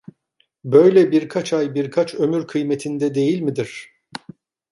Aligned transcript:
Böyle 0.63 1.11
birkaç 1.11 1.53
ay, 1.53 1.75
birkaç 1.75 2.15
ömür 2.15 2.47
kıymetinde 2.47 3.15
değil 3.15 3.41
midir? 3.41 3.89